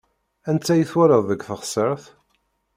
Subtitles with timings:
[0.49, 2.05] Anta i twalaḍ deg teɣseṛt?